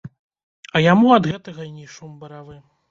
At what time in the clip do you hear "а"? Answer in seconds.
0.75-0.81